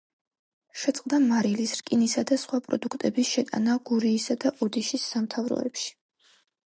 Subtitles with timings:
[0.83, 5.93] შეწყდა მარილის, რკინისა და სხვა პროდუქტების შეტანა გურიისა და ოდიშის სამთავროებში.